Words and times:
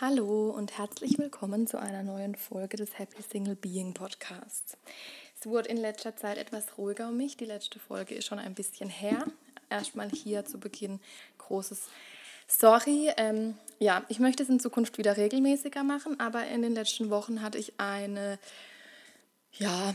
Hallo 0.00 0.50
und 0.50 0.76
herzlich 0.76 1.18
willkommen 1.18 1.68
zu 1.68 1.78
einer 1.78 2.02
neuen 2.02 2.34
Folge 2.34 2.76
des 2.76 2.98
Happy 2.98 3.22
Single 3.22 3.54
Being 3.54 3.94
Podcasts. 3.94 4.76
Es 5.38 5.46
wurde 5.46 5.68
in 5.68 5.76
letzter 5.76 6.16
Zeit 6.16 6.36
etwas 6.36 6.76
ruhiger 6.76 7.10
um 7.10 7.16
mich. 7.16 7.36
Die 7.36 7.44
letzte 7.44 7.78
Folge 7.78 8.16
ist 8.16 8.26
schon 8.26 8.40
ein 8.40 8.54
bisschen 8.54 8.88
her. 8.88 9.24
Erstmal 9.70 10.10
hier 10.10 10.44
zu 10.44 10.58
Beginn 10.58 10.98
großes 11.38 11.86
Sorry. 12.48 13.12
Ähm, 13.16 13.56
ja, 13.78 14.02
ich 14.08 14.18
möchte 14.18 14.42
es 14.42 14.48
in 14.48 14.58
Zukunft 14.58 14.98
wieder 14.98 15.16
regelmäßiger 15.16 15.84
machen, 15.84 16.18
aber 16.18 16.44
in 16.48 16.62
den 16.62 16.74
letzten 16.74 17.08
Wochen 17.10 17.40
hatte 17.40 17.58
ich 17.58 17.74
eine 17.78 18.40
ja, 19.52 19.94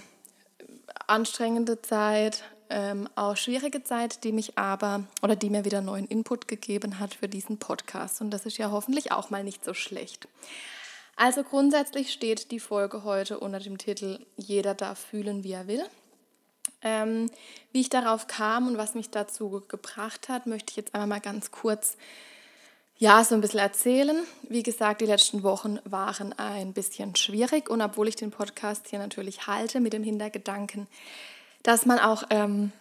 anstrengende 1.08 1.82
Zeit, 1.82 2.46
ähm, 2.70 3.10
auch 3.16 3.36
schwierige 3.36 3.84
Zeit, 3.84 4.24
die 4.24 4.32
mich 4.32 4.58
aber 4.58 5.04
oder 5.22 5.36
die 5.36 5.50
mir 5.50 5.66
wieder 5.66 5.82
neuen 5.82 6.08
Input 6.08 6.48
gegeben 6.48 7.00
hat 7.00 7.16
für 7.16 7.28
diesen 7.28 7.58
Podcast. 7.58 8.22
Und 8.22 8.32
das 8.32 8.46
ist 8.46 8.58
ja 8.58 8.72
hoffentlich 8.72 9.12
auch 9.12 9.30
mal 9.30 9.44
nicht 9.44 9.66
so 9.66 9.74
schlecht. 9.74 10.28
Also 11.16 11.44
grundsätzlich 11.44 12.14
steht 12.14 12.52
die 12.52 12.60
Folge 12.60 13.04
heute 13.04 13.40
unter 13.40 13.60
dem 13.60 13.78
Titel 13.78 14.26
Jeder 14.38 14.74
darf 14.74 15.00
fühlen, 15.00 15.44
wie 15.44 15.52
er 15.52 15.68
will. 15.68 15.84
Ähm, 16.82 17.30
wie 17.74 17.82
ich 17.82 17.90
darauf 17.90 18.28
kam 18.28 18.68
und 18.68 18.78
was 18.78 18.96
mich 18.96 19.10
dazu 19.10 19.62
gebracht 19.68 20.30
hat, 20.30 20.48
möchte 20.48 20.72
ich 20.72 20.78
jetzt 20.78 20.96
einmal 20.96 21.08
mal 21.08 21.20
ganz 21.20 21.52
kurz 21.52 21.98
ja, 23.00 23.24
so 23.24 23.34
ein 23.34 23.42
bisschen 23.42 23.62
erzählen. 23.62 24.26
Wie 24.50 24.62
gesagt, 24.62 25.00
die 25.00 25.06
letzten 25.06 25.42
Wochen 25.44 25.80
waren 25.86 26.34
ein 26.38 26.74
bisschen 26.74 27.16
schwierig 27.16 27.70
und 27.70 27.82
obwohl 27.82 28.10
ich 28.10 28.18
den 28.18 28.30
Podcast 28.30 28.90
hier 28.90 29.00
natürlich 29.00 29.48
halte 29.48 29.80
mit 29.80 29.94
dem 29.94 30.04
Hintergedanken, 30.04 30.88
dass 31.64 31.86
man 31.86 32.00
auch 32.00 32.24
ähm, 32.30 32.72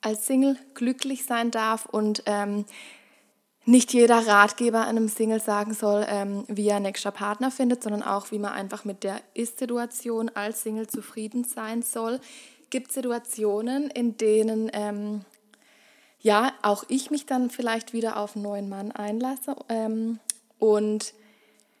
als 0.00 0.26
Single 0.26 0.56
glücklich 0.74 1.24
sein 1.24 1.50
darf 1.50 1.86
und 1.86 2.22
ähm, 2.26 2.64
nicht 3.66 3.94
jeder 3.94 4.26
Ratgeber 4.26 4.86
einem 4.86 5.08
Single 5.08 5.40
sagen 5.40 5.72
soll, 5.72 6.04
ähm, 6.08 6.44
wie 6.48 6.68
er 6.68 6.80
nächster 6.80 7.10
Partner 7.10 7.50
findet, 7.50 7.82
sondern 7.82 8.02
auch, 8.02 8.30
wie 8.30 8.38
man 8.38 8.52
einfach 8.52 8.84
mit 8.84 9.02
der 9.02 9.20
Ist-Situation 9.32 10.28
als 10.34 10.62
Single 10.62 10.86
zufrieden 10.86 11.44
sein 11.44 11.80
soll. 11.82 12.20
Gibt 12.68 12.92
Situationen, 12.92 13.88
in 13.88 14.18
denen 14.18 14.70
ähm, 14.74 15.22
ja 16.20 16.52
auch 16.62 16.84
ich 16.88 17.10
mich 17.10 17.24
dann 17.24 17.48
vielleicht 17.48 17.94
wieder 17.94 18.18
auf 18.18 18.36
einen 18.36 18.44
neuen 18.44 18.68
Mann 18.68 18.92
einlasse 18.92 19.56
ähm, 19.70 20.18
und 20.58 21.14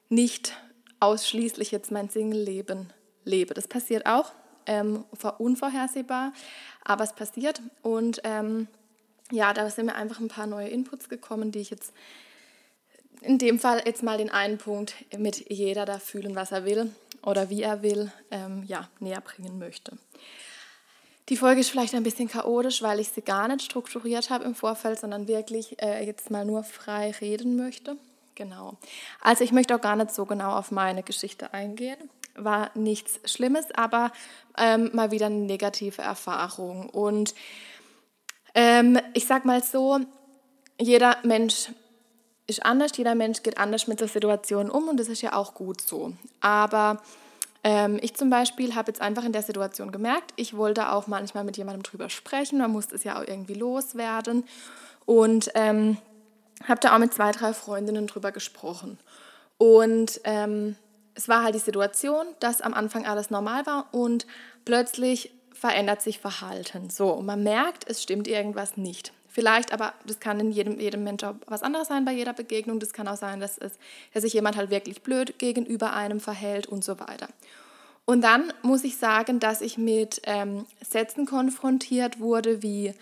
nicht 0.08 0.56
ausschließlich 1.00 1.70
jetzt 1.70 1.90
mein 1.90 2.08
Single-Leben 2.08 2.92
lebe. 3.24 3.52
Das 3.52 3.68
passiert 3.68 4.06
auch 4.06 4.32
ähm, 4.66 5.04
unvorhersehbar, 5.38 6.32
aber 6.84 7.04
es 7.04 7.12
passiert. 7.12 7.60
Und 7.82 8.20
ähm, 8.24 8.68
ja, 9.30 9.52
da 9.52 9.68
sind 9.70 9.86
mir 9.86 9.94
einfach 9.94 10.20
ein 10.20 10.28
paar 10.28 10.46
neue 10.46 10.68
Inputs 10.68 11.08
gekommen, 11.08 11.50
die 11.50 11.60
ich 11.60 11.70
jetzt 11.70 11.92
in 13.20 13.38
dem 13.38 13.58
Fall 13.58 13.82
jetzt 13.86 14.02
mal 14.02 14.18
den 14.18 14.30
einen 14.30 14.58
Punkt 14.58 14.94
mit 15.16 15.50
jeder 15.50 15.86
da 15.86 15.98
fühlen, 15.98 16.34
was 16.34 16.52
er 16.52 16.64
will 16.64 16.92
oder 17.22 17.48
wie 17.48 17.62
er 17.62 17.82
will, 17.82 18.12
ähm, 18.30 18.64
ja, 18.66 18.88
näher 19.00 19.22
bringen 19.22 19.58
möchte. 19.58 19.96
Die 21.30 21.38
Folge 21.38 21.62
ist 21.62 21.70
vielleicht 21.70 21.94
ein 21.94 22.02
bisschen 22.02 22.28
chaotisch, 22.28 22.82
weil 22.82 23.00
ich 23.00 23.08
sie 23.08 23.22
gar 23.22 23.48
nicht 23.48 23.62
strukturiert 23.62 24.28
habe 24.28 24.44
im 24.44 24.54
Vorfeld, 24.54 25.00
sondern 25.00 25.26
wirklich 25.26 25.80
äh, 25.80 26.04
jetzt 26.04 26.30
mal 26.30 26.44
nur 26.44 26.64
frei 26.64 27.12
reden 27.18 27.56
möchte. 27.56 27.96
Genau. 28.34 28.76
Also 29.22 29.42
ich 29.42 29.52
möchte 29.52 29.74
auch 29.74 29.80
gar 29.80 29.96
nicht 29.96 30.12
so 30.12 30.26
genau 30.26 30.52
auf 30.52 30.70
meine 30.70 31.02
Geschichte 31.02 31.54
eingehen 31.54 32.10
war 32.36 32.70
nichts 32.74 33.20
Schlimmes, 33.30 33.66
aber 33.74 34.12
ähm, 34.58 34.90
mal 34.92 35.10
wieder 35.10 35.26
eine 35.26 35.36
negative 35.36 36.02
Erfahrung. 36.02 36.88
Und 36.90 37.34
ähm, 38.54 38.98
ich 39.14 39.26
sag 39.26 39.44
mal 39.44 39.62
so, 39.62 40.00
jeder 40.80 41.16
Mensch 41.22 41.70
ist 42.46 42.64
anders, 42.64 42.92
jeder 42.96 43.14
Mensch 43.14 43.42
geht 43.42 43.58
anders 43.58 43.86
mit 43.86 44.00
der 44.00 44.08
Situation 44.08 44.70
um 44.70 44.88
und 44.88 44.98
das 44.98 45.08
ist 45.08 45.22
ja 45.22 45.34
auch 45.34 45.54
gut 45.54 45.80
so. 45.80 46.12
Aber 46.40 47.00
ähm, 47.62 47.98
ich 48.02 48.14
zum 48.14 48.28
Beispiel 48.28 48.74
habe 48.74 48.90
jetzt 48.90 49.00
einfach 49.00 49.24
in 49.24 49.32
der 49.32 49.42
Situation 49.42 49.90
gemerkt, 49.90 50.32
ich 50.36 50.56
wollte 50.56 50.92
auch 50.92 51.06
manchmal 51.06 51.44
mit 51.44 51.56
jemandem 51.56 51.82
drüber 51.82 52.10
sprechen, 52.10 52.58
man 52.58 52.70
musste 52.70 52.94
es 52.94 53.04
ja 53.04 53.18
auch 53.18 53.26
irgendwie 53.26 53.54
loswerden 53.54 54.44
und 55.06 55.50
ähm, 55.54 55.96
habe 56.68 56.80
da 56.80 56.94
auch 56.94 56.98
mit 56.98 57.14
zwei, 57.14 57.32
drei 57.32 57.54
Freundinnen 57.54 58.06
drüber 58.06 58.32
gesprochen. 58.32 58.98
Und 59.56 60.20
ähm, 60.24 60.76
es 61.14 61.28
war 61.28 61.44
halt 61.44 61.54
die 61.54 61.60
Situation, 61.60 62.26
dass 62.40 62.60
am 62.60 62.74
Anfang 62.74 63.06
alles 63.06 63.30
normal 63.30 63.66
war 63.66 63.88
und 63.92 64.26
plötzlich 64.64 65.32
verändert 65.52 66.02
sich 66.02 66.18
Verhalten. 66.18 66.90
So, 66.90 67.10
und 67.10 67.26
man 67.26 67.42
merkt, 67.42 67.88
es 67.88 68.02
stimmt 68.02 68.28
irgendwas 68.28 68.76
nicht. 68.76 69.12
Vielleicht, 69.28 69.72
aber 69.72 69.94
das 70.06 70.20
kann 70.20 70.38
in 70.38 70.52
jedem, 70.52 70.78
jedem 70.78 71.06
auch 71.08 71.34
was 71.46 71.62
anderes 71.62 71.88
sein 71.88 72.04
bei 72.04 72.12
jeder 72.12 72.32
Begegnung. 72.32 72.78
Das 72.78 72.92
kann 72.92 73.08
auch 73.08 73.16
sein, 73.16 73.40
dass, 73.40 73.58
es, 73.58 73.72
dass 74.12 74.22
sich 74.22 74.32
jemand 74.32 74.56
halt 74.56 74.70
wirklich 74.70 75.02
blöd 75.02 75.38
gegenüber 75.38 75.92
einem 75.92 76.20
verhält 76.20 76.66
und 76.66 76.84
so 76.84 77.00
weiter. 77.00 77.28
Und 78.04 78.20
dann 78.20 78.52
muss 78.62 78.84
ich 78.84 78.96
sagen, 78.96 79.40
dass 79.40 79.60
ich 79.60 79.78
mit 79.78 80.20
ähm, 80.24 80.66
Sätzen 80.88 81.26
konfrontiert 81.26 82.20
wurde, 82.20 82.62
wie, 82.62 82.92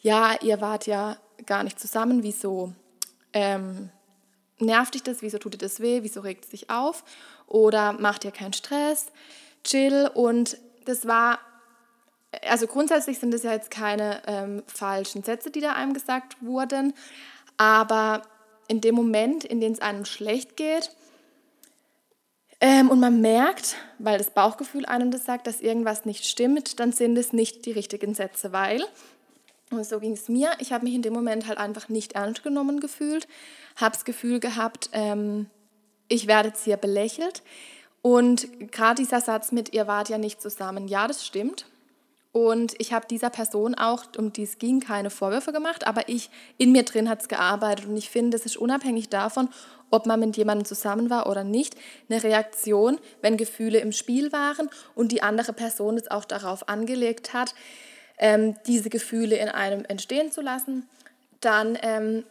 ja, 0.00 0.34
ihr 0.40 0.60
wart 0.60 0.86
ja 0.86 1.16
gar 1.46 1.64
nicht 1.64 1.80
zusammen, 1.80 2.22
wieso 2.22 2.72
ähm, 3.32 3.90
nervt 4.58 4.94
dich 4.94 5.02
das, 5.02 5.22
wieso 5.22 5.38
tut 5.38 5.54
dir 5.54 5.58
das 5.58 5.80
weh, 5.80 6.02
wieso 6.02 6.20
regt 6.20 6.44
es 6.44 6.50
dich 6.50 6.70
auf? 6.70 7.04
Oder 7.46 7.94
mach 7.98 8.18
dir 8.18 8.30
keinen 8.30 8.52
Stress, 8.52 9.06
chill. 9.64 10.10
Und 10.14 10.58
das 10.84 11.06
war, 11.06 11.38
also 12.48 12.66
grundsätzlich 12.66 13.18
sind 13.18 13.32
das 13.32 13.42
ja 13.42 13.52
jetzt 13.52 13.70
keine 13.70 14.22
ähm, 14.26 14.62
falschen 14.66 15.22
Sätze, 15.22 15.50
die 15.50 15.60
da 15.60 15.72
einem 15.72 15.94
gesagt 15.94 16.36
wurden, 16.40 16.94
aber 17.56 18.22
in 18.68 18.80
dem 18.80 18.94
Moment, 18.94 19.44
in 19.44 19.60
dem 19.60 19.72
es 19.72 19.80
einem 19.80 20.04
schlecht 20.04 20.56
geht, 20.56 20.90
ähm, 22.60 22.88
und 22.88 23.00
man 23.00 23.20
merkt, 23.20 23.76
weil 23.98 24.16
das 24.16 24.30
Bauchgefühl 24.30 24.86
einem 24.86 25.10
das 25.10 25.26
sagt, 25.26 25.46
dass 25.46 25.60
irgendwas 25.60 26.06
nicht 26.06 26.24
stimmt, 26.24 26.80
dann 26.80 26.92
sind 26.92 27.18
es 27.18 27.32
nicht 27.32 27.66
die 27.66 27.72
richtigen 27.72 28.14
Sätze, 28.14 28.52
weil, 28.52 28.82
und 29.70 29.84
so 29.84 30.00
ging 30.00 30.12
es 30.12 30.28
mir, 30.28 30.52
ich 30.58 30.72
habe 30.72 30.84
mich 30.84 30.94
in 30.94 31.02
dem 31.02 31.12
Moment 31.12 31.46
halt 31.46 31.58
einfach 31.58 31.90
nicht 31.90 32.14
ernst 32.14 32.42
genommen 32.42 32.80
gefühlt, 32.80 33.28
habe 33.76 33.94
das 33.94 34.06
Gefühl 34.06 34.40
gehabt, 34.40 34.88
ähm, 34.92 35.50
ich 36.08 36.26
werde 36.26 36.48
jetzt 36.48 36.64
hier 36.64 36.76
belächelt. 36.76 37.42
Und 38.02 38.70
gerade 38.70 39.02
dieser 39.02 39.20
Satz 39.20 39.50
mit, 39.50 39.72
ihr 39.72 39.86
wart 39.86 40.08
ja 40.08 40.18
nicht 40.18 40.40
zusammen, 40.40 40.86
ja, 40.86 41.08
das 41.08 41.26
stimmt. 41.26 41.66
Und 42.30 42.74
ich 42.78 42.92
habe 42.92 43.06
dieser 43.06 43.30
Person 43.30 43.74
auch, 43.74 44.04
um 44.18 44.30
die 44.30 44.42
es 44.42 44.58
ging, 44.58 44.80
keine 44.80 45.08
Vorwürfe 45.08 45.52
gemacht, 45.52 45.86
aber 45.86 46.08
ich, 46.08 46.28
in 46.58 46.70
mir 46.70 46.82
drin 46.82 47.08
hat 47.08 47.22
es 47.22 47.28
gearbeitet. 47.28 47.86
Und 47.86 47.96
ich 47.96 48.10
finde, 48.10 48.36
es 48.36 48.44
ist 48.44 48.58
unabhängig 48.58 49.08
davon, 49.08 49.48
ob 49.90 50.04
man 50.04 50.20
mit 50.20 50.36
jemandem 50.36 50.66
zusammen 50.66 51.08
war 51.08 51.28
oder 51.28 51.44
nicht, 51.44 51.76
eine 52.10 52.22
Reaktion, 52.22 52.98
wenn 53.22 53.38
Gefühle 53.38 53.78
im 53.78 53.90
Spiel 53.90 54.32
waren 54.32 54.68
und 54.94 55.12
die 55.12 55.22
andere 55.22 55.54
Person 55.54 55.96
es 55.96 56.10
auch 56.10 56.26
darauf 56.26 56.68
angelegt 56.68 57.32
hat, 57.32 57.54
ähm, 58.18 58.54
diese 58.66 58.90
Gefühle 58.90 59.36
in 59.36 59.48
einem 59.48 59.84
entstehen 59.86 60.30
zu 60.30 60.42
lassen, 60.42 60.86
dann 61.40 61.78
ähm, 61.80 62.24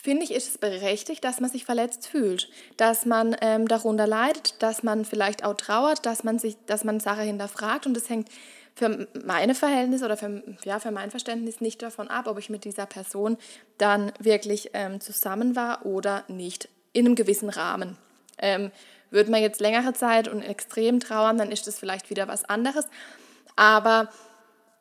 finde 0.00 0.24
ich, 0.24 0.32
ist 0.32 0.48
es 0.48 0.58
berechtigt, 0.58 1.24
dass 1.24 1.40
man 1.40 1.50
sich 1.50 1.64
verletzt 1.64 2.06
fühlt, 2.06 2.48
dass 2.76 3.04
man 3.04 3.36
ähm, 3.40 3.66
darunter 3.66 4.06
leidet, 4.06 4.62
dass 4.62 4.82
man 4.82 5.04
vielleicht 5.04 5.44
auch 5.44 5.54
trauert, 5.54 6.06
dass 6.06 6.24
man 6.24 6.38
sich, 6.38 6.56
dass 6.66 6.84
man 6.84 7.00
Sache 7.00 7.22
hinterfragt 7.22 7.86
und 7.86 7.94
das 7.94 8.08
hängt 8.08 8.28
für 8.74 9.08
meine 9.24 9.56
Verhältnisse 9.56 10.04
oder 10.04 10.16
für, 10.16 10.42
ja, 10.64 10.78
für 10.78 10.92
mein 10.92 11.10
Verständnis 11.10 11.60
nicht 11.60 11.82
davon 11.82 12.08
ab, 12.08 12.28
ob 12.28 12.38
ich 12.38 12.48
mit 12.48 12.64
dieser 12.64 12.86
Person 12.86 13.36
dann 13.76 14.12
wirklich 14.20 14.70
ähm, 14.72 15.00
zusammen 15.00 15.56
war 15.56 15.84
oder 15.84 16.24
nicht, 16.28 16.68
in 16.92 17.06
einem 17.06 17.16
gewissen 17.16 17.48
Rahmen. 17.48 17.98
Ähm, 18.38 18.70
würde 19.10 19.30
man 19.32 19.42
jetzt 19.42 19.60
längere 19.60 19.94
Zeit 19.94 20.28
und 20.28 20.42
extrem 20.42 21.00
trauern, 21.00 21.38
dann 21.38 21.50
ist 21.50 21.66
das 21.66 21.78
vielleicht 21.78 22.08
wieder 22.08 22.28
was 22.28 22.44
anderes. 22.44 22.86
Aber 23.56 24.10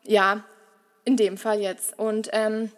ja, 0.03 0.43
in 1.05 1.17
dem 1.17 1.37
Fall 1.37 1.59
jetzt. 1.59 1.97
Und 1.97 2.29
ähm, 2.33 2.71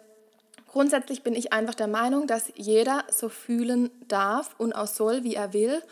Grundsätzlich 0.70 1.24
bin 1.24 1.34
ich 1.34 1.52
einfach 1.52 1.74
der 1.74 1.88
Meinung, 1.88 2.28
dass 2.28 2.52
jeder 2.54 3.02
so 3.10 3.28
fühlen 3.28 3.90
darf 4.06 4.54
und 4.56 4.72
auch 4.72 4.86
soll, 4.86 5.24
wie 5.24 5.34
er 5.34 5.52
will. 5.52 5.82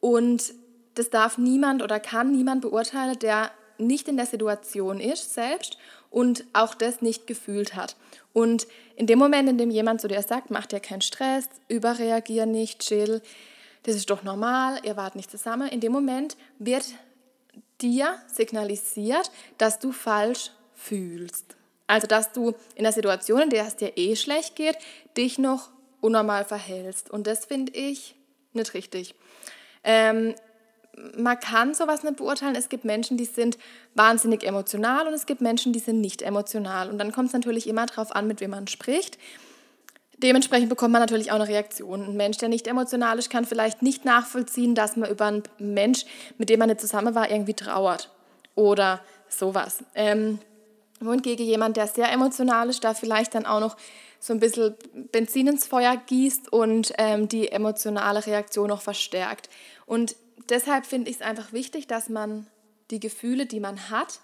Und 0.00 0.52
das 0.94 1.10
darf 1.10 1.38
niemand 1.38 1.80
oder 1.80 2.00
kann 2.00 2.32
niemand 2.32 2.62
beurteilen, 2.62 3.16
der 3.20 3.52
nicht 3.78 4.08
in 4.08 4.16
der 4.16 4.26
Situation 4.26 4.98
ist 4.98 5.32
selbst 5.32 5.78
und 6.10 6.44
auch 6.54 6.74
das 6.74 7.02
nicht 7.02 7.28
gefühlt 7.28 7.76
hat. 7.76 7.94
Und 8.32 8.66
in 8.96 9.06
dem 9.06 9.20
Moment, 9.20 9.48
in 9.48 9.58
dem 9.58 9.70
jemand 9.70 10.00
zu 10.00 10.08
dir 10.08 10.22
sagt, 10.22 10.50
mach 10.50 10.66
dir 10.66 10.80
keinen 10.80 11.02
Stress, 11.02 11.48
überreagier 11.68 12.46
nicht, 12.46 12.80
chill, 12.80 13.22
das 13.84 13.94
ist 13.94 14.10
doch 14.10 14.24
normal, 14.24 14.80
ihr 14.82 14.96
wart 14.96 15.14
nicht 15.14 15.30
zusammen, 15.30 15.68
in 15.68 15.80
dem 15.80 15.92
Moment 15.92 16.36
wird 16.58 16.84
dir 17.80 18.16
signalisiert, 18.26 19.30
dass 19.58 19.78
du 19.78 19.92
falsch 19.92 20.50
fühlst. 20.74 21.55
Also, 21.86 22.06
dass 22.06 22.32
du 22.32 22.54
in 22.74 22.82
der 22.82 22.92
Situation, 22.92 23.42
in 23.42 23.50
der 23.50 23.66
es 23.66 23.76
dir 23.76 23.92
eh 23.96 24.16
schlecht 24.16 24.56
geht, 24.56 24.76
dich 25.16 25.38
noch 25.38 25.70
unnormal 26.00 26.44
verhältst. 26.44 27.10
Und 27.10 27.26
das 27.26 27.46
finde 27.46 27.72
ich 27.72 28.16
nicht 28.52 28.74
richtig. 28.74 29.14
Ähm, 29.84 30.34
man 31.16 31.38
kann 31.38 31.74
sowas 31.74 32.02
nicht 32.02 32.16
beurteilen. 32.16 32.54
Es 32.54 32.68
gibt 32.68 32.84
Menschen, 32.84 33.16
die 33.16 33.24
sind 33.24 33.58
wahnsinnig 33.94 34.44
emotional 34.44 35.06
und 35.06 35.14
es 35.14 35.26
gibt 35.26 35.40
Menschen, 35.40 35.72
die 35.72 35.78
sind 35.78 36.00
nicht 36.00 36.22
emotional. 36.22 36.88
Und 36.90 36.98
dann 36.98 37.12
kommt 37.12 37.28
es 37.28 37.34
natürlich 37.34 37.68
immer 37.68 37.86
darauf 37.86 38.14
an, 38.14 38.26
mit 38.26 38.40
wem 38.40 38.50
man 38.50 38.66
spricht. 38.66 39.18
dementsprechend 40.18 40.70
bekommt 40.70 40.92
man 40.92 41.02
natürlich 41.02 41.30
auch 41.30 41.36
eine 41.36 41.46
Reaktion. 41.46 42.02
Ein 42.02 42.16
Mensch, 42.16 42.38
der 42.38 42.48
nicht 42.48 42.66
emotional 42.66 43.18
ist, 43.18 43.28
kann 43.28 43.44
vielleicht 43.44 43.82
nicht 43.82 44.06
nachvollziehen, 44.06 44.74
dass 44.74 44.96
man 44.96 45.10
über 45.10 45.26
einen 45.26 45.42
Mensch, 45.58 46.06
mit 46.38 46.48
dem 46.48 46.58
man 46.58 46.70
nicht 46.70 46.80
zusammen 46.80 47.14
war, 47.14 47.30
irgendwie 47.30 47.52
trauert 47.52 48.10
oder 48.54 49.00
sowas. 49.28 49.84
Ähm, 49.94 50.38
wohingegen 51.00 51.46
jemand, 51.46 51.76
der 51.76 51.86
sehr 51.86 52.10
emotional 52.10 52.68
ist, 52.68 52.84
da 52.84 52.94
vielleicht 52.94 53.34
dann 53.34 53.46
auch 53.46 53.60
noch 53.60 53.76
so 54.18 54.32
ein 54.32 54.40
bisschen 54.40 54.74
Benzin 55.12 55.46
ins 55.46 55.66
Feuer 55.66 55.96
gießt 55.96 56.52
und 56.52 56.92
ähm, 56.98 57.28
die 57.28 57.52
emotionale 57.52 58.26
Reaktion 58.26 58.68
noch 58.68 58.82
verstärkt. 58.82 59.50
Und 59.84 60.16
deshalb 60.48 60.86
finde 60.86 61.10
ich 61.10 61.16
es 61.16 61.22
einfach 61.22 61.52
wichtig, 61.52 61.86
dass 61.86 62.08
man 62.08 62.46
die 62.90 63.00
Gefühle, 63.00 63.46
die 63.46 63.60
man 63.60 63.90
hat, 63.90 64.20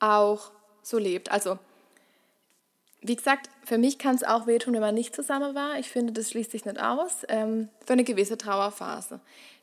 auch 0.00 0.50
so 0.82 0.98
lebt. 0.98 1.30
Also, 1.30 1.58
wie 3.00 3.16
gesagt, 3.16 3.48
für 3.64 3.78
mich 3.78 3.98
kann 3.98 4.16
es 4.16 4.24
auch 4.24 4.46
wehtun, 4.46 4.74
wenn 4.74 4.80
man 4.80 4.94
nicht 4.94 5.14
zusammen 5.14 5.54
war. 5.54 5.78
Ich 5.78 5.88
finde, 5.88 6.12
das 6.12 6.30
schließt 6.30 6.50
sich 6.50 6.64
nicht 6.64 6.80
aus. 6.80 7.24
Ähm, 7.28 7.68
für 7.84 7.94
eine 7.94 8.04
gewisse 8.04 8.38
Trauerphase. 8.38 9.20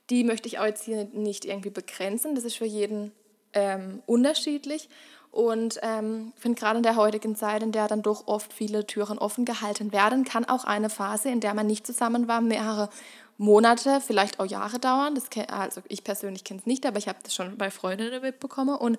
Die 0.10 0.24
möchte 0.24 0.48
ich 0.48 0.60
auch 0.60 0.66
jetzt 0.66 0.84
hier 0.84 1.06
nicht 1.14 1.46
irgendwie 1.46 1.70
begrenzen. 1.70 2.36
Das 2.36 2.44
ist 2.44 2.58
für 2.58 2.66
jeden 2.66 3.12
ähm, 3.54 4.02
unterschiedlich. 4.06 4.90
Und 5.32 5.80
ähm, 5.82 6.34
finde 6.36 6.60
gerade 6.60 6.78
in 6.78 6.84
der 6.84 6.98
heutigen 6.98 7.38
Zeit, 7.38 7.64
in 7.64 7.72
der 7.72 7.88
dann 7.88 8.02
doch 8.02 8.28
oft 8.28 8.52
viele 8.52 8.86
Türen 8.86 9.18
offen 9.18 9.46
gehalten 9.46 9.94
werden, 9.94 10.26
kann 10.26 10.44
auch 10.44 10.66
eine 10.66 10.90
Phase, 10.90 11.30
in 11.30 11.40
der 11.40 11.54
man 11.54 11.68
nicht 11.68 11.88
zusammen 11.88 12.28
war, 12.28 12.42
mehrere 12.42 12.90
Monate, 13.38 14.02
vielleicht 14.06 14.40
auch 14.40 14.46
Jahre 14.46 14.78
dauern. 14.78 15.16
Das 15.16 15.30
kenn, 15.30 15.50
also 15.50 15.82
ich 15.88 16.04
persönlich 16.04 16.44
kenne 16.44 16.60
es 16.60 16.66
nicht, 16.66 16.86
aber 16.86 16.98
ich 16.98 17.08
habe 17.08 17.20
das 17.24 17.34
schon 17.34 17.58
bei 17.58 17.72
Freundinnen 17.72 18.22
mitbekommen. 18.22 18.76
Und 18.76 18.98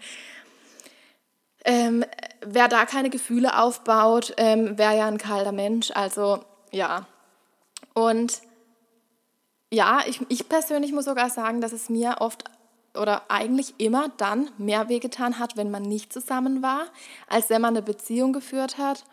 ähm, 1.67 2.05
wer 2.40 2.69
da 2.69 2.87
keine 2.87 3.11
Gefühle 3.11 3.58
aufbaut, 3.58 4.32
ähm, 4.38 4.78
wäre 4.78 4.96
ja 4.96 5.06
ein 5.06 5.19
kalter 5.19 5.52
Mensch. 5.52 5.90
Also 5.90 6.40
ja. 6.70 7.06
Und 7.93 8.40
ja, 9.70 10.00
ich, 10.06 10.20
ich 10.28 10.49
persönlich 10.49 10.93
muss 10.93 11.05
sogar 11.05 11.28
sagen, 11.28 11.61
dass 11.61 11.73
es 11.73 11.90
mir 11.90 12.17
oft 12.20 12.44
oder 12.97 13.31
eigentlich 13.31 13.75
immer 13.79 14.11
dann 14.17 14.50
mehr 14.59 14.89
wehgetan 14.89 15.39
hat, 15.39 15.56
wenn 15.56 15.71
man 15.71 15.83
nicht 15.83 16.12
zusammen 16.12 16.62
war, 16.62 16.87
als 17.29 17.50
wenn 17.50 17.62
man 17.62 17.75
eine 17.75 17.83
Beziehung 17.83 18.33
geführt 18.33 18.79
hat 18.79 19.05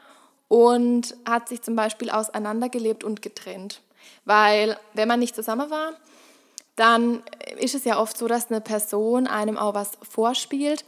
und 0.48 1.16
hat 1.26 1.48
sich 1.48 1.62
zum 1.62 1.76
Beispiel 1.76 2.10
auseinandergelebt 2.10 3.04
und 3.04 3.22
getrennt. 3.22 3.82
Weil 4.26 4.78
wenn 4.94 5.08
man 5.08 5.20
nicht 5.20 5.36
zusammen 5.36 5.70
war, 5.70 5.94
dann 6.76 7.24
ist 7.60 7.76
es 7.76 7.84
ja 7.84 8.00
oft 8.00 8.18
so, 8.18 8.28
dass 8.28 8.50
eine 8.50 8.62
Person 8.62 9.28
einem 9.28 9.58
auch 9.58 9.74
was 9.74 9.92
vorspielt 10.02 10.86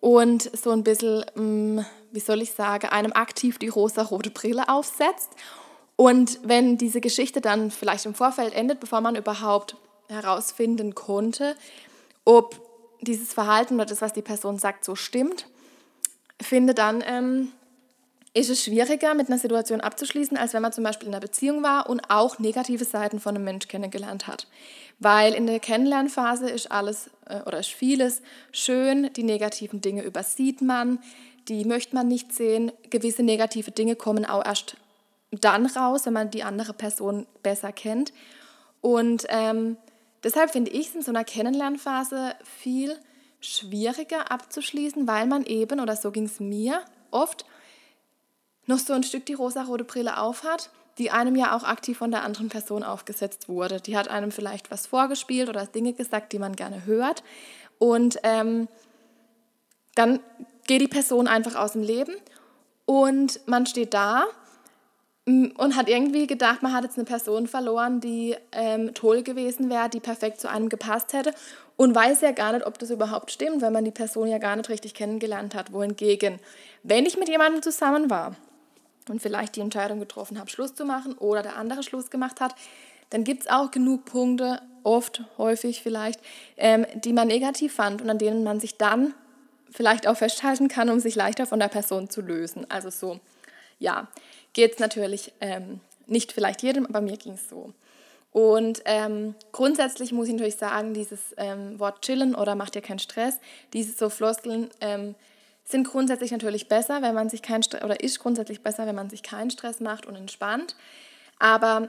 und 0.00 0.50
so 0.56 0.70
ein 0.70 0.84
bisschen, 0.84 1.24
mm, 1.34 1.84
wie 2.12 2.20
soll 2.20 2.42
ich 2.42 2.52
sagen, 2.52 2.88
einem 2.88 3.12
aktiv 3.12 3.58
die 3.58 3.68
rosa-rote 3.68 4.30
Brille 4.30 4.68
aufsetzt. 4.68 5.30
Und 5.96 6.38
wenn 6.42 6.76
diese 6.76 7.00
Geschichte 7.00 7.40
dann 7.40 7.70
vielleicht 7.70 8.06
im 8.06 8.14
Vorfeld 8.14 8.54
endet, 8.54 8.80
bevor 8.80 9.00
man 9.00 9.16
überhaupt 9.16 9.76
herausfinden 10.08 10.94
konnte, 10.94 11.56
ob 12.24 12.60
dieses 13.00 13.32
Verhalten 13.32 13.74
oder 13.74 13.86
das, 13.86 14.00
was 14.00 14.12
die 14.12 14.22
Person 14.22 14.58
sagt, 14.58 14.84
so 14.84 14.94
stimmt, 14.94 15.46
finde 16.40 16.74
dann 16.74 17.02
ähm, 17.06 17.52
ist 18.34 18.48
es 18.48 18.64
schwieriger, 18.64 19.14
mit 19.14 19.28
einer 19.28 19.38
Situation 19.38 19.80
abzuschließen, 19.80 20.36
als 20.36 20.54
wenn 20.54 20.62
man 20.62 20.72
zum 20.72 20.84
Beispiel 20.84 21.08
in 21.08 21.14
einer 21.14 21.20
Beziehung 21.20 21.62
war 21.62 21.90
und 21.90 22.08
auch 22.08 22.38
negative 22.38 22.84
Seiten 22.84 23.20
von 23.20 23.34
einem 23.34 23.44
Mensch 23.44 23.68
kennengelernt 23.68 24.26
hat. 24.26 24.46
Weil 24.98 25.34
in 25.34 25.46
der 25.46 25.60
Kennenlernphase 25.60 26.48
ist 26.48 26.70
alles 26.70 27.10
äh, 27.26 27.40
oder 27.42 27.58
ist 27.58 27.70
vieles 27.70 28.22
schön, 28.50 29.12
die 29.14 29.22
negativen 29.22 29.80
Dinge 29.80 30.02
übersieht 30.02 30.62
man, 30.62 30.98
die 31.48 31.64
möchte 31.64 31.94
man 31.94 32.08
nicht 32.08 32.32
sehen. 32.32 32.72
Gewisse 32.88 33.22
negative 33.22 33.70
Dinge 33.70 33.96
kommen 33.96 34.24
auch 34.24 34.44
erst 34.44 34.76
dann 35.32 35.66
raus, 35.66 36.06
wenn 36.06 36.12
man 36.12 36.30
die 36.30 36.44
andere 36.44 36.72
Person 36.72 37.26
besser 37.42 37.72
kennt. 37.72 38.12
Und 38.80 39.26
ähm, 39.28 39.76
Deshalb 40.24 40.50
finde 40.50 40.70
ich 40.70 40.88
es 40.88 40.94
in 40.94 41.02
so 41.02 41.10
einer 41.10 41.24
Kennenlernphase 41.24 42.34
viel 42.44 42.96
schwieriger 43.40 44.30
abzuschließen, 44.30 45.06
weil 45.06 45.26
man 45.26 45.44
eben, 45.44 45.80
oder 45.80 45.96
so 45.96 46.12
ging 46.12 46.26
es 46.26 46.38
mir 46.38 46.80
oft, 47.10 47.44
noch 48.66 48.78
so 48.78 48.92
ein 48.92 49.02
Stück 49.02 49.26
die 49.26 49.34
rosa-rote 49.34 49.84
Brille 49.84 50.18
aufhat, 50.18 50.70
die 50.98 51.10
einem 51.10 51.34
ja 51.34 51.56
auch 51.56 51.64
aktiv 51.64 51.98
von 51.98 52.10
der 52.10 52.22
anderen 52.22 52.48
Person 52.48 52.84
aufgesetzt 52.84 53.48
wurde. 53.48 53.80
Die 53.80 53.96
hat 53.96 54.08
einem 54.08 54.30
vielleicht 54.30 54.70
was 54.70 54.86
vorgespielt 54.86 55.48
oder 55.48 55.66
Dinge 55.66 55.92
gesagt, 55.94 56.32
die 56.32 56.38
man 56.38 56.54
gerne 56.54 56.84
hört. 56.86 57.24
Und 57.78 58.18
ähm, 58.22 58.68
dann 59.94 60.20
geht 60.66 60.80
die 60.80 60.88
Person 60.88 61.26
einfach 61.26 61.56
aus 61.56 61.72
dem 61.72 61.82
Leben 61.82 62.14
und 62.84 63.40
man 63.46 63.66
steht 63.66 63.94
da 63.94 64.24
und 65.24 65.76
hat 65.76 65.88
irgendwie 65.88 66.26
gedacht, 66.26 66.62
man 66.62 66.72
hat 66.72 66.82
jetzt 66.82 66.98
eine 66.98 67.04
Person 67.04 67.46
verloren, 67.46 68.00
die 68.00 68.34
ähm, 68.50 68.92
toll 68.92 69.22
gewesen 69.22 69.70
wäre, 69.70 69.88
die 69.88 70.00
perfekt 70.00 70.40
zu 70.40 70.50
einem 70.50 70.68
gepasst 70.68 71.12
hätte 71.12 71.32
und 71.76 71.94
weiß 71.94 72.22
ja 72.22 72.32
gar 72.32 72.52
nicht, 72.52 72.66
ob 72.66 72.78
das 72.78 72.90
überhaupt 72.90 73.30
stimmt, 73.30 73.62
weil 73.62 73.70
man 73.70 73.84
die 73.84 73.92
Person 73.92 74.26
ja 74.26 74.38
gar 74.38 74.56
nicht 74.56 74.68
richtig 74.68 74.94
kennengelernt 74.94 75.54
hat. 75.54 75.72
Wohingegen, 75.72 76.40
wenn 76.82 77.06
ich 77.06 77.18
mit 77.18 77.28
jemandem 77.28 77.62
zusammen 77.62 78.10
war 78.10 78.34
und 79.08 79.22
vielleicht 79.22 79.54
die 79.54 79.60
Entscheidung 79.60 80.00
getroffen 80.00 80.40
habe, 80.40 80.50
Schluss 80.50 80.74
zu 80.74 80.84
machen 80.84 81.12
oder 81.14 81.42
der 81.42 81.56
andere 81.56 81.84
Schluss 81.84 82.10
gemacht 82.10 82.40
hat, 82.40 82.56
dann 83.10 83.22
gibt 83.22 83.42
es 83.42 83.48
auch 83.48 83.70
genug 83.70 84.04
Punkte, 84.06 84.60
oft, 84.82 85.22
häufig 85.38 85.82
vielleicht, 85.82 86.18
ähm, 86.56 86.84
die 86.96 87.12
man 87.12 87.28
negativ 87.28 87.74
fand 87.74 88.02
und 88.02 88.10
an 88.10 88.18
denen 88.18 88.42
man 88.42 88.58
sich 88.58 88.76
dann 88.76 89.14
vielleicht 89.70 90.08
auch 90.08 90.16
festhalten 90.16 90.66
kann, 90.66 90.90
um 90.90 90.98
sich 90.98 91.14
leichter 91.14 91.46
von 91.46 91.60
der 91.60 91.68
Person 91.68 92.10
zu 92.10 92.20
lösen. 92.22 92.66
Also 92.68 92.90
so, 92.90 93.20
ja 93.78 94.08
geht 94.52 94.74
es 94.74 94.78
natürlich 94.78 95.32
ähm, 95.40 95.80
nicht 96.06 96.32
vielleicht 96.32 96.62
jedem, 96.62 96.86
aber 96.86 97.00
mir 97.00 97.16
ging 97.16 97.34
es 97.34 97.48
so. 97.48 97.72
Und 98.32 98.82
ähm, 98.86 99.34
grundsätzlich 99.52 100.12
muss 100.12 100.26
ich 100.28 100.32
natürlich 100.32 100.56
sagen, 100.56 100.94
dieses 100.94 101.34
ähm, 101.36 101.78
Wort 101.78 102.02
chillen 102.02 102.34
oder 102.34 102.54
macht 102.54 102.74
dir 102.74 102.80
keinen 102.80 102.98
Stress, 102.98 103.38
diese 103.74 103.92
so 103.92 104.08
Floskeln 104.08 104.70
ähm, 104.80 105.14
sind 105.64 105.86
grundsätzlich 105.86 106.32
natürlich 106.32 106.68
besser, 106.68 107.02
wenn 107.02 107.14
man 107.14 107.28
sich 107.28 107.42
keinen 107.42 107.62
Stress, 107.62 107.84
oder 107.84 108.00
ist 108.02 108.18
grundsätzlich 108.18 108.62
besser, 108.62 108.86
wenn 108.86 108.94
man 108.94 109.10
sich 109.10 109.22
keinen 109.22 109.50
Stress 109.50 109.80
macht 109.80 110.06
und 110.06 110.16
entspannt. 110.16 110.76
Aber 111.38 111.88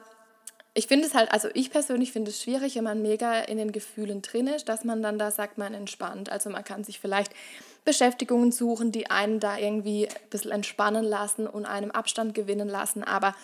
ich 0.75 0.87
finde 0.87 1.05
es 1.05 1.13
halt, 1.13 1.31
also 1.31 1.49
ich 1.53 1.69
persönlich 1.69 2.11
finde 2.11 2.31
es 2.31 2.41
schwierig, 2.41 2.75
wenn 2.75 2.83
man 2.83 3.01
mega 3.01 3.41
in 3.41 3.57
den 3.57 3.71
Gefühlen 3.71 4.21
drin 4.23 4.47
ist, 4.47 4.69
dass 4.69 4.83
man 4.83 5.03
dann 5.03 5.19
da 5.19 5.29
sagt, 5.29 5.57
man 5.57 5.73
entspannt. 5.73 6.31
Also 6.31 6.49
man 6.49 6.63
kann 6.63 6.83
sich 6.83 6.99
vielleicht 6.99 7.31
Beschäftigungen 7.85 8.51
suchen, 8.51 8.91
die 8.91 9.11
einen 9.11 9.39
da 9.39 9.57
irgendwie 9.57 10.07
ein 10.07 10.29
bisschen 10.31 10.51
entspannen 10.51 11.03
lassen 11.03 11.45
und 11.45 11.65
einem 11.65 11.91
Abstand 11.91 12.33
gewinnen 12.33 12.69
lassen. 12.69 13.03
Aber 13.03 13.35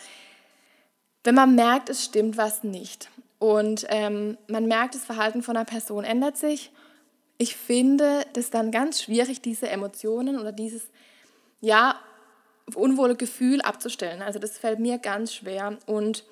wenn 1.23 1.35
man 1.35 1.53
merkt, 1.53 1.89
es 1.89 2.05
stimmt 2.05 2.37
was 2.37 2.63
nicht 2.63 3.09
und 3.37 3.85
ähm, 3.89 4.37
man 4.47 4.65
merkt, 4.65 4.95
das 4.95 5.05
Verhalten 5.05 5.43
von 5.43 5.55
einer 5.55 5.65
Person 5.65 6.03
ändert 6.03 6.37
sich, 6.37 6.71
ich 7.37 7.55
finde 7.55 8.25
das 8.33 8.49
dann 8.49 8.71
ganz 8.71 9.03
schwierig, 9.03 9.41
diese 9.41 9.69
Emotionen 9.69 10.39
oder 10.39 10.51
dieses, 10.51 10.89
ja, 11.61 11.95
unwohle 12.75 13.15
Gefühl 13.15 13.61
abzustellen. 13.61 14.21
Also 14.21 14.39
das 14.39 14.57
fällt 14.57 14.79
mir 14.79 14.97
ganz 14.97 15.33
schwer 15.33 15.77
und 15.85 16.23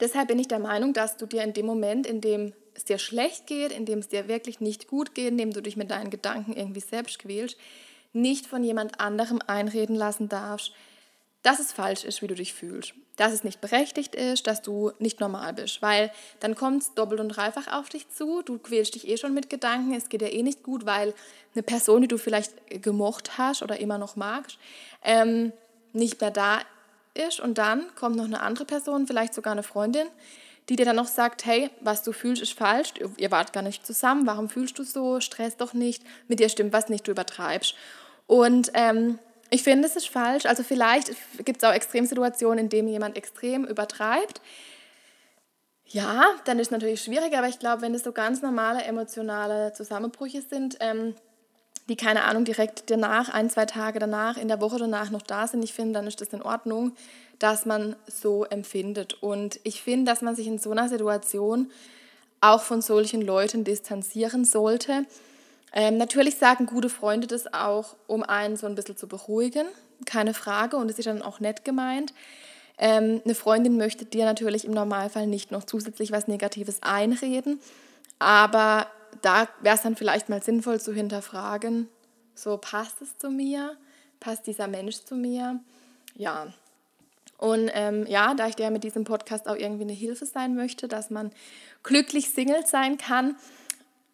deshalb 0.00 0.28
bin 0.28 0.38
ich 0.38 0.48
der 0.48 0.58
Meinung, 0.58 0.92
dass 0.92 1.16
du 1.16 1.26
dir 1.26 1.42
in 1.42 1.52
dem 1.52 1.66
Moment, 1.66 2.06
in 2.06 2.20
dem 2.20 2.52
es 2.74 2.84
dir 2.84 2.98
schlecht 2.98 3.46
geht, 3.46 3.72
in 3.72 3.86
dem 3.86 4.00
es 4.00 4.08
dir 4.08 4.28
wirklich 4.28 4.60
nicht 4.60 4.88
gut 4.88 5.14
geht, 5.14 5.28
in 5.28 5.38
dem 5.38 5.52
du 5.52 5.62
dich 5.62 5.76
mit 5.76 5.90
deinen 5.90 6.10
Gedanken 6.10 6.52
irgendwie 6.52 6.80
selbst 6.80 7.18
quälst, 7.18 7.56
nicht 8.12 8.46
von 8.46 8.62
jemand 8.62 9.00
anderem 9.00 9.40
einreden 9.46 9.96
lassen 9.96 10.28
darfst, 10.28 10.72
dass 11.42 11.60
es 11.60 11.72
falsch 11.72 12.04
ist, 12.04 12.22
wie 12.22 12.26
du 12.26 12.34
dich 12.34 12.54
fühlst, 12.54 12.94
dass 13.16 13.32
es 13.32 13.44
nicht 13.44 13.60
berechtigt 13.60 14.14
ist, 14.14 14.46
dass 14.46 14.62
du 14.62 14.90
nicht 14.98 15.20
normal 15.20 15.52
bist, 15.52 15.80
weil 15.80 16.10
dann 16.40 16.56
kommt 16.56 16.82
es 16.82 16.94
doppelt 16.94 17.20
und 17.20 17.28
dreifach 17.28 17.72
auf 17.72 17.88
dich 17.88 18.08
zu, 18.10 18.42
du 18.42 18.58
quälst 18.58 18.96
dich 18.96 19.06
eh 19.06 19.16
schon 19.16 19.32
mit 19.32 19.48
Gedanken, 19.48 19.94
es 19.94 20.08
geht 20.08 20.22
dir 20.22 20.32
eh 20.32 20.42
nicht 20.42 20.62
gut, 20.64 20.86
weil 20.86 21.14
eine 21.54 21.62
Person, 21.62 22.02
die 22.02 22.08
du 22.08 22.18
vielleicht 22.18 22.52
gemocht 22.82 23.38
hast 23.38 23.62
oder 23.62 23.78
immer 23.78 23.96
noch 23.96 24.16
magst, 24.16 24.58
ähm, 25.04 25.52
nicht 25.92 26.20
mehr 26.20 26.32
da 26.32 26.60
ist. 27.16 27.40
Und 27.40 27.58
dann 27.58 27.94
kommt 27.94 28.16
noch 28.16 28.24
eine 28.24 28.40
andere 28.40 28.64
Person, 28.64 29.06
vielleicht 29.06 29.34
sogar 29.34 29.52
eine 29.52 29.62
Freundin, 29.62 30.06
die 30.68 30.76
dir 30.76 30.84
dann 30.84 30.96
noch 30.96 31.06
sagt, 31.06 31.46
hey, 31.46 31.70
was 31.80 32.02
du 32.02 32.12
fühlst, 32.12 32.42
ist 32.42 32.52
falsch, 32.52 32.94
ihr 33.16 33.30
wart 33.30 33.52
gar 33.52 33.62
nicht 33.62 33.86
zusammen, 33.86 34.26
warum 34.26 34.48
fühlst 34.48 34.78
du 34.78 34.82
so, 34.82 35.20
stress 35.20 35.56
doch 35.56 35.74
nicht, 35.74 36.02
mit 36.28 36.40
dir 36.40 36.48
stimmt 36.48 36.72
was 36.72 36.88
nicht, 36.88 37.06
du 37.06 37.12
übertreibst. 37.12 37.74
Und 38.26 38.70
ähm, 38.74 39.18
ich 39.50 39.62
finde, 39.62 39.86
es 39.86 39.96
ist 39.96 40.08
falsch. 40.08 40.46
Also 40.46 40.62
vielleicht 40.62 41.12
gibt 41.44 41.62
es 41.62 41.68
auch 41.68 41.72
Extremsituationen, 41.72 42.58
in 42.58 42.68
denen 42.68 42.88
jemand 42.88 43.16
extrem 43.16 43.64
übertreibt. 43.64 44.40
Ja, 45.84 46.24
dann 46.44 46.58
ist 46.58 46.68
es 46.68 46.70
natürlich 46.72 47.00
schwierig, 47.00 47.36
aber 47.36 47.46
ich 47.46 47.60
glaube, 47.60 47.82
wenn 47.82 47.94
es 47.94 48.02
so 48.02 48.10
ganz 48.10 48.42
normale 48.42 48.82
emotionale 48.82 49.72
Zusammenbrüche 49.72 50.42
sind, 50.42 50.76
ähm, 50.80 51.14
die 51.88 51.96
keine 51.96 52.24
Ahnung 52.24 52.44
direkt 52.44 52.90
danach, 52.90 53.28
ein, 53.28 53.48
zwei 53.50 53.66
Tage 53.66 53.98
danach, 53.98 54.36
in 54.36 54.48
der 54.48 54.60
Woche 54.60 54.78
danach 54.78 55.10
noch 55.10 55.22
da 55.22 55.46
sind, 55.46 55.62
ich 55.62 55.72
finde, 55.72 55.94
dann 55.94 56.06
ist 56.06 56.20
das 56.20 56.28
in 56.28 56.42
Ordnung 56.42 56.92
dass 57.38 57.66
man 57.66 57.96
so 58.06 58.44
empfindet. 58.44 59.22
Und 59.22 59.60
ich 59.62 59.82
finde, 59.82 60.10
dass 60.10 60.22
man 60.22 60.36
sich 60.36 60.46
in 60.46 60.58
so 60.58 60.70
einer 60.70 60.88
Situation 60.88 61.70
auch 62.40 62.62
von 62.62 62.82
solchen 62.82 63.22
Leuten 63.22 63.64
distanzieren 63.64 64.44
sollte. 64.44 65.06
Ähm, 65.72 65.96
natürlich 65.96 66.36
sagen 66.36 66.66
gute 66.66 66.88
Freunde 66.88 67.26
das 67.26 67.52
auch, 67.52 67.96
um 68.06 68.22
einen 68.22 68.56
so 68.56 68.66
ein 68.66 68.74
bisschen 68.74 68.96
zu 68.96 69.08
beruhigen, 69.08 69.66
keine 70.04 70.34
Frage, 70.34 70.76
und 70.76 70.90
es 70.90 70.98
ist 70.98 71.06
dann 71.06 71.22
auch 71.22 71.40
nett 71.40 71.64
gemeint. 71.64 72.14
Ähm, 72.78 73.22
eine 73.24 73.34
Freundin 73.34 73.76
möchte 73.76 74.04
dir 74.04 74.26
natürlich 74.26 74.64
im 74.64 74.72
Normalfall 74.72 75.26
nicht 75.26 75.50
noch 75.50 75.64
zusätzlich 75.64 76.12
was 76.12 76.28
Negatives 76.28 76.82
einreden, 76.82 77.58
aber 78.18 78.86
da 79.22 79.48
wäre 79.60 79.76
es 79.76 79.82
dann 79.82 79.96
vielleicht 79.96 80.28
mal 80.28 80.42
sinnvoll 80.42 80.80
zu 80.80 80.92
hinterfragen, 80.92 81.88
so 82.34 82.58
passt 82.58 83.02
es 83.02 83.16
zu 83.18 83.30
mir, 83.30 83.76
passt 84.20 84.46
dieser 84.46 84.68
Mensch 84.68 85.04
zu 85.04 85.14
mir, 85.14 85.60
ja. 86.14 86.52
Und 87.38 87.70
ähm, 87.74 88.06
ja, 88.06 88.34
da 88.34 88.48
ich 88.48 88.56
dir 88.56 88.70
mit 88.70 88.84
diesem 88.84 89.04
Podcast 89.04 89.46
auch 89.48 89.56
irgendwie 89.56 89.82
eine 89.82 89.92
Hilfe 89.92 90.24
sein 90.24 90.54
möchte, 90.54 90.88
dass 90.88 91.10
man 91.10 91.32
glücklich 91.82 92.30
Single 92.30 92.66
sein 92.66 92.96
kann, 92.96 93.36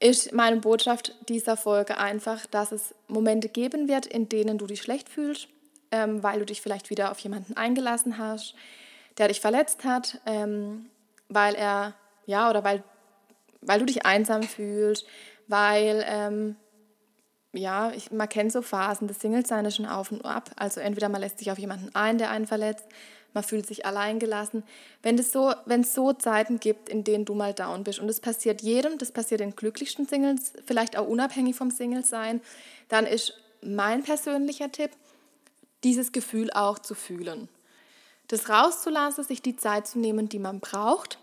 ist 0.00 0.32
meine 0.32 0.56
Botschaft 0.56 1.14
dieser 1.28 1.56
Folge 1.56 1.96
einfach, 1.99 2.44
dass 2.46 2.72
es 2.72 2.94
Momente 3.06 3.49
geben 3.49 3.87
wird, 3.87 4.06
in 4.06 4.28
denen 4.28 4.58
du 4.58 4.66
dich 4.66 4.82
schlecht 4.82 5.08
fühlst, 5.08 5.46
ähm, 5.92 6.22
weil 6.25 6.40
du 6.40 6.46
dich 6.46 6.61
vielleicht 6.61 6.90
wieder 6.90 7.12
auf 7.12 7.20
jemanden 7.20 7.56
eingelassen 7.56 8.18
hast, 8.18 8.56
der 9.18 9.28
dich 9.28 9.40
verletzt 9.40 9.84
hat, 9.84 10.20
ähm, 10.26 10.87
weil 11.28 11.54
er, 11.54 11.94
ja, 12.26 12.50
oder 12.50 12.64
weil, 12.64 12.82
weil 13.62 13.78
du 13.78 13.87
dich 13.87 14.04
einsam 14.04 14.42
fühlst, 14.42 15.07
weil, 15.49 16.04
ähm, 16.07 16.57
ja, 17.52 17.92
ich, 17.92 18.11
man 18.11 18.28
kennt 18.28 18.52
so 18.52 18.62
Phasen, 18.62 19.09
das 19.09 19.21
Single-Sein 19.21 19.71
schon 19.71 19.87
auf 19.87 20.11
und 20.11 20.25
ab. 20.25 20.50
Also 20.57 20.81
entweder 20.81 21.09
man 21.09 21.21
lässt 21.21 21.38
sich 21.38 21.50
auf 21.50 21.59
jemanden 21.59 21.95
ein, 21.95 22.19
der 22.19 22.31
einen 22.31 22.47
verletzt, 22.47 22.87
man 23.35 23.45
fühlt 23.45 23.66
sich 23.66 23.87
alleingelassen. 23.87 24.62
Wenn 25.02 25.19
es 25.19 25.33
so, 25.33 25.52
wenn 25.64 25.83
es 25.83 25.95
so 25.95 26.12
Zeiten 26.12 26.61
gibt, 26.61 26.88
in 26.88 27.04
denen 27.04 27.25
du 27.25 27.35
mal 27.35 27.54
down 27.54 27.85
bist 27.85 27.99
und 27.99 28.09
das 28.09 28.21
passiert 28.21 28.62
jedem, 28.62 28.99
das 28.99 29.12
passiert 29.12 29.40
den 29.40 29.57
glücklichsten 29.57 30.07
Singles, 30.07 30.52
vielleicht 30.66 30.97
auch 30.97 31.07
unabhängig 31.07 31.57
vom 31.57 31.71
Single-Sein, 31.71 32.40
dann 32.88 33.07
ist 33.07 33.35
mein 33.62 34.02
persönlicher 34.02 34.71
Tipp, 34.71 34.90
dieses 35.85 36.12
Gefühl 36.12 36.50
auch 36.52 36.78
zu 36.78 36.95
fühlen. 36.95 37.49
Das 38.28 38.49
rauszulassen, 38.49 39.25
sich 39.25 39.42
die 39.42 39.57
Zeit 39.57 39.87
zu 39.87 39.99
nehmen, 39.99 40.28
die 40.28 40.38
man 40.38 40.61
braucht. 40.61 41.19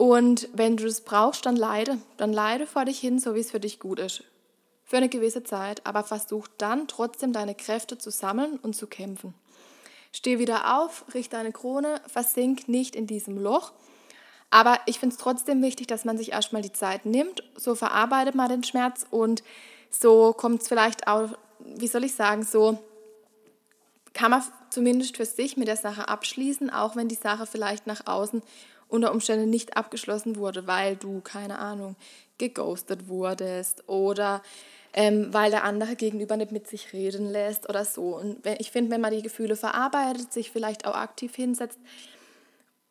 Und 0.00 0.48
wenn 0.54 0.78
du 0.78 0.84
das 0.84 1.02
brauchst, 1.02 1.44
dann 1.44 1.56
leide. 1.56 1.98
Dann 2.16 2.32
leide 2.32 2.66
vor 2.66 2.86
dich 2.86 2.98
hin, 2.98 3.18
so 3.18 3.34
wie 3.34 3.40
es 3.40 3.50
für 3.50 3.60
dich 3.60 3.78
gut 3.78 3.98
ist. 3.98 4.24
Für 4.82 4.96
eine 4.96 5.10
gewisse 5.10 5.44
Zeit, 5.44 5.86
aber 5.86 6.04
versuch 6.04 6.48
dann 6.56 6.88
trotzdem 6.88 7.34
deine 7.34 7.54
Kräfte 7.54 7.98
zu 7.98 8.10
sammeln 8.10 8.58
und 8.62 8.74
zu 8.74 8.86
kämpfen. 8.86 9.34
Steh 10.10 10.38
wieder 10.38 10.80
auf, 10.80 11.04
richte 11.12 11.36
deine 11.36 11.52
Krone, 11.52 12.00
versink 12.06 12.66
nicht 12.66 12.96
in 12.96 13.06
diesem 13.06 13.36
Loch. 13.36 13.72
Aber 14.50 14.80
ich 14.86 14.98
finde 14.98 15.16
es 15.16 15.20
trotzdem 15.20 15.60
wichtig, 15.60 15.88
dass 15.88 16.06
man 16.06 16.16
sich 16.16 16.32
erstmal 16.32 16.62
die 16.62 16.72
Zeit 16.72 17.04
nimmt, 17.04 17.42
so 17.54 17.74
verarbeitet 17.74 18.34
man 18.34 18.48
den 18.48 18.64
Schmerz 18.64 19.04
und 19.10 19.42
so 19.90 20.32
kommt 20.32 20.62
es 20.62 20.68
vielleicht 20.68 21.08
auch, 21.08 21.28
wie 21.58 21.88
soll 21.88 22.04
ich 22.04 22.14
sagen, 22.14 22.42
so 22.42 22.78
kann 24.14 24.30
man 24.30 24.42
zumindest 24.70 25.18
für 25.18 25.26
sich 25.26 25.58
mit 25.58 25.68
der 25.68 25.76
Sache 25.76 26.08
abschließen, 26.08 26.70
auch 26.70 26.96
wenn 26.96 27.08
die 27.08 27.16
Sache 27.16 27.44
vielleicht 27.44 27.86
nach 27.86 28.06
außen 28.06 28.42
unter 28.90 29.12
Umständen 29.12 29.50
nicht 29.50 29.76
abgeschlossen 29.76 30.36
wurde, 30.36 30.66
weil 30.66 30.96
du, 30.96 31.20
keine 31.20 31.58
Ahnung, 31.58 31.96
geghostet 32.38 33.08
wurdest 33.08 33.88
oder 33.88 34.42
ähm, 34.92 35.32
weil 35.32 35.50
der 35.50 35.64
andere 35.64 35.94
gegenüber 35.94 36.36
nicht 36.36 36.52
mit 36.52 36.66
sich 36.66 36.92
reden 36.92 37.30
lässt 37.30 37.68
oder 37.68 37.84
so. 37.84 38.16
Und 38.16 38.44
ich 38.58 38.70
finde, 38.70 38.90
wenn 38.90 39.00
man 39.00 39.12
die 39.12 39.22
Gefühle 39.22 39.56
verarbeitet, 39.56 40.32
sich 40.32 40.50
vielleicht 40.50 40.86
auch 40.86 40.94
aktiv 40.94 41.34
hinsetzt 41.34 41.78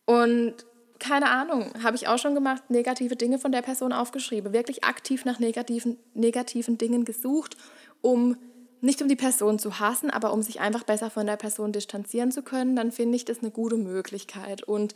und 0.06 0.54
keine 1.00 1.30
Ahnung, 1.30 1.72
habe 1.82 1.96
ich 1.96 2.08
auch 2.08 2.18
schon 2.18 2.36
gemacht, 2.36 2.70
negative 2.70 3.16
Dinge 3.16 3.40
von 3.40 3.52
der 3.52 3.62
Person 3.62 3.94
aufgeschrieben, 3.94 4.54
wirklich 4.54 4.84
aktiv 4.84 5.24
nach 5.24 5.40
negativen, 5.40 5.98
negativen 6.14 6.78
Dingen 6.78 7.06
gesucht, 7.06 7.56
um 8.02 8.36
nicht 8.82 9.02
um 9.02 9.08
die 9.08 9.16
Person 9.16 9.60
zu 9.60 9.80
hassen, 9.80 10.10
aber 10.10 10.32
um 10.34 10.42
sich 10.42 10.60
einfach 10.62 10.84
besser 10.84 11.10
von 11.10 11.26
der 11.26 11.36
Person 11.36 11.72
distanzieren 11.72 12.32
zu 12.32 12.44
können, 12.44 12.76
dann 12.76 12.92
finde 12.92 13.16
ich 13.16 13.26
das 13.26 13.40
eine 13.40 13.52
gute 13.52 13.76
Möglichkeit. 13.76 14.64
Und 14.64 14.94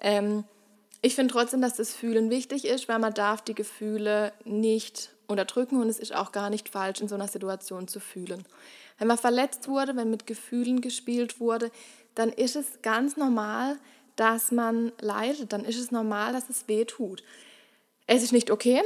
ähm, 0.00 0.44
ich 1.02 1.14
finde 1.14 1.32
trotzdem, 1.32 1.62
dass 1.62 1.76
das 1.76 1.94
Fühlen 1.94 2.28
wichtig 2.30 2.66
ist, 2.66 2.88
weil 2.88 2.98
man 2.98 3.14
darf 3.14 3.42
die 3.42 3.54
Gefühle 3.54 4.32
nicht 4.44 5.10
unterdrücken 5.26 5.80
und 5.80 5.88
es 5.88 5.98
ist 5.98 6.14
auch 6.14 6.32
gar 6.32 6.50
nicht 6.50 6.68
falsch, 6.68 7.00
in 7.00 7.08
so 7.08 7.14
einer 7.14 7.28
Situation 7.28 7.88
zu 7.88 8.00
fühlen. 8.00 8.44
Wenn 8.98 9.08
man 9.08 9.16
verletzt 9.16 9.68
wurde, 9.68 9.96
wenn 9.96 10.10
mit 10.10 10.26
Gefühlen 10.26 10.82
gespielt 10.82 11.40
wurde, 11.40 11.70
dann 12.14 12.28
ist 12.30 12.56
es 12.56 12.82
ganz 12.82 13.16
normal, 13.16 13.78
dass 14.16 14.52
man 14.52 14.92
leidet. 15.00 15.52
Dann 15.54 15.64
ist 15.64 15.78
es 15.78 15.90
normal, 15.90 16.34
dass 16.34 16.50
es 16.50 16.68
weh 16.68 16.84
tut. 16.84 17.22
Es 18.06 18.22
ist 18.22 18.32
nicht 18.32 18.50
okay, 18.50 18.82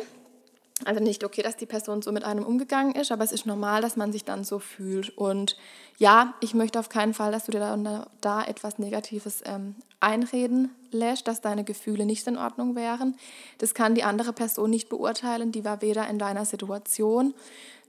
also 0.87 1.03
nicht 1.03 1.25
okay, 1.25 1.43
dass 1.43 1.57
die 1.57 1.67
Person 1.67 2.03
so 2.03 2.13
mit 2.13 2.25
einem 2.25 2.45
umgegangen 2.45 2.95
ist, 2.95 3.13
aber 3.13 3.25
es 3.25 3.33
ist 3.33 3.47
normal, 3.47 3.83
dass 3.83 3.97
man 3.97 4.13
sich 4.13 4.25
dann 4.25 4.45
so 4.45 4.59
fühlt. 4.59 5.17
Und 5.17 5.57
ja, 5.99 6.35
ich 6.41 6.55
möchte 6.55 6.79
auf 6.79 6.89
keinen 6.89 7.15
Fall, 7.15 7.33
dass 7.33 7.47
du 7.47 7.53
dir 7.53 7.61
da, 7.61 8.07
da 8.21 8.45
etwas 8.45 8.79
Negatives 8.79 9.43
ähm, 9.45 9.77
einreden 10.01 10.71
lässt, 10.91 11.27
dass 11.29 11.41
deine 11.41 11.65
Gefühle 11.65 12.07
nicht 12.07 12.27
in 12.27 12.37
Ordnung 12.37 12.77
wären. 12.77 13.17
Das 13.59 13.75
kann 13.75 13.95
die 13.95 14.05
andere 14.05 14.33
Person 14.33 14.71
nicht 14.71 14.89
beurteilen. 14.89 15.53
Die 15.53 15.65
war 15.65 15.83
weder 15.83 16.09
in 16.09 16.19
deiner 16.19 16.45
Situation, 16.45 17.35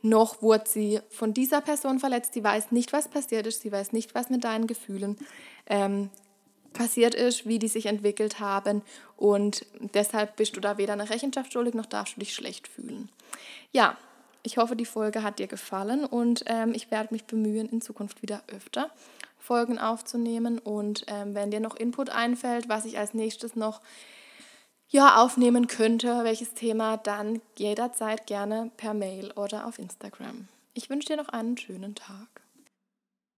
noch 0.02 0.42
wurde 0.42 0.66
sie 0.68 1.00
von 1.10 1.34
dieser 1.34 1.62
Person 1.62 2.00
verletzt. 2.00 2.36
Die 2.36 2.44
weiß 2.44 2.72
nicht, 2.72 2.94
was 2.94 3.08
passiert 3.08 3.48
ist. 3.48 3.62
Sie 3.62 3.72
weiß 3.72 3.92
nicht, 3.92 4.14
was 4.14 4.30
mit 4.30 4.44
deinen 4.44 4.68
Gefühlen 4.68 5.18
ähm, 5.68 6.10
passiert 6.75 7.15
ist, 7.15 7.48
wie 7.48 7.58
die 7.58 7.67
sich 7.67 7.88
entwickelt 7.88 8.39
haben. 8.39 8.84
Und 9.17 9.65
deshalb 9.79 10.36
bist 10.36 10.55
du 10.55 10.60
da 10.60 10.77
weder 10.77 10.94
eine 10.94 11.10
Rechenschaft 11.10 11.51
schuldig, 11.51 11.74
noch 11.74 11.88
darfst 11.88 12.15
du 12.15 12.20
dich 12.20 12.36
schlecht 12.36 12.67
fühlen. 12.67 13.10
Ja, 13.72 13.98
ich 14.44 14.58
hoffe, 14.58 14.75
die 14.75 14.86
Folge 14.86 15.24
hat 15.24 15.39
dir 15.39 15.48
gefallen 15.48 16.05
und 16.05 16.44
ähm, 16.46 16.74
ich 16.75 16.91
werde 16.91 17.13
mich 17.13 17.24
bemühen, 17.24 17.67
in 17.67 17.82
Zukunft 17.82 18.22
wieder 18.22 18.44
öfter 18.48 18.91
Folgen 19.39 19.79
aufzunehmen. 19.79 20.60
Und 20.60 21.05
ähm, 21.08 21.34
wenn 21.34 21.50
dir 21.50 21.60
noch 21.60 21.75
Input 21.75 22.12
einfällt, 22.12 22.70
was 22.70 22.86
ich 22.86 23.00
als 23.00 23.15
nächstes 23.15 23.55
noch 23.55 23.82
ja, 24.89 25.15
aufnehmen 25.15 25.65
könnte, 25.67 26.24
welches 26.24 26.53
Thema, 26.53 26.98
dann 26.98 27.41
jederzeit 27.58 28.27
gerne 28.27 28.70
per 28.77 28.94
Mail 28.94 29.32
oder 29.32 29.65
auf 29.65 29.79
Instagram. 29.79 30.48
Ich 30.75 30.89
wünsche 30.89 31.08
dir 31.08 31.17
noch 31.17 31.29
einen 31.29 31.58
schönen 31.58 31.96
Tag. 31.96 32.45